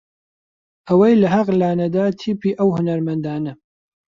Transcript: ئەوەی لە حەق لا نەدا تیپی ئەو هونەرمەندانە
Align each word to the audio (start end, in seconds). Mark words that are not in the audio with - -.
ئەوەی 0.87 1.19
لە 1.21 1.27
حەق 1.35 1.47
لا 1.59 1.71
نەدا 1.79 2.05
تیپی 2.19 2.57
ئەو 2.59 2.69
هونەرمەندانە 2.77 3.53